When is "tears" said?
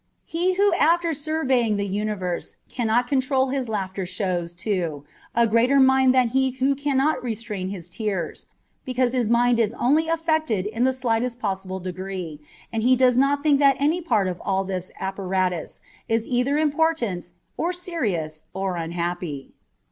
7.87-8.47